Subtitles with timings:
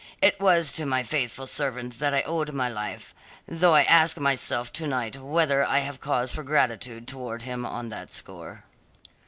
[0.19, 3.13] It was to my faithful servant that I owed my life,
[3.47, 7.89] though I ask myself to night whether I have cause for gratitude towards him on
[7.89, 8.63] that score.